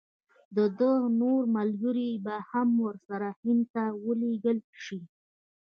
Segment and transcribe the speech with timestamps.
[0.55, 4.99] د ده نور ملګري به هم ورسره هند ته ولېږل شي.